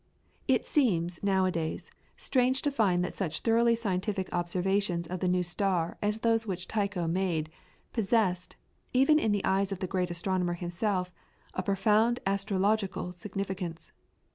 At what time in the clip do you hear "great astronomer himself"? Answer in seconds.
9.85-11.13